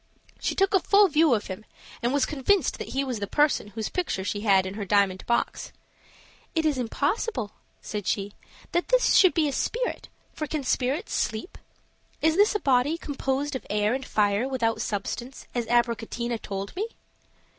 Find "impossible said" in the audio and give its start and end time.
6.79-8.07